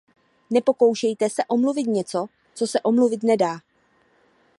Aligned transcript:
Nepokoušejte 0.49 1.29
se 1.29 1.43
omluvit 1.47 1.87
něco, 1.87 2.27
co 2.53 2.67
se 2.67 2.81
omluvit 2.81 3.23
nedá. 3.23 3.57